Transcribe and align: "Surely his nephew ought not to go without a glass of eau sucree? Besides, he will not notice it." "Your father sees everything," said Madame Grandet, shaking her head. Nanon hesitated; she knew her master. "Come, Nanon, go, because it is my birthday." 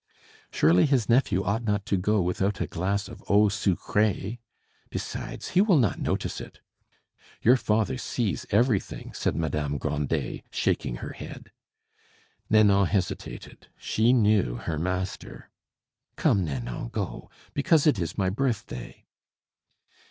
"Surely 0.49 0.87
his 0.87 1.07
nephew 1.07 1.43
ought 1.43 1.63
not 1.63 1.85
to 1.85 1.95
go 1.95 2.23
without 2.23 2.59
a 2.59 2.65
glass 2.65 3.07
of 3.07 3.23
eau 3.29 3.49
sucree? 3.49 4.39
Besides, 4.89 5.49
he 5.49 5.61
will 5.61 5.77
not 5.77 5.99
notice 5.99 6.41
it." 6.41 6.59
"Your 7.43 7.55
father 7.55 7.99
sees 7.99 8.47
everything," 8.49 9.13
said 9.13 9.35
Madame 9.35 9.77
Grandet, 9.77 10.41
shaking 10.49 10.95
her 11.05 11.13
head. 11.13 11.51
Nanon 12.49 12.87
hesitated; 12.87 13.67
she 13.77 14.11
knew 14.11 14.55
her 14.55 14.79
master. 14.79 15.51
"Come, 16.15 16.45
Nanon, 16.45 16.87
go, 16.89 17.29
because 17.53 17.85
it 17.85 17.99
is 17.99 18.17
my 18.17 18.31
birthday." 18.31 19.05